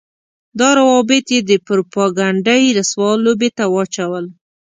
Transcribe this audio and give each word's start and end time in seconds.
دا 0.59 0.69
روابط 0.79 1.25
يې 1.33 1.39
د 1.49 1.51
پروپاګنډۍ 1.67 2.63
رسوا 2.77 3.09
لوبې 3.25 3.49
ته 3.57 3.63
واچول. 3.73 4.25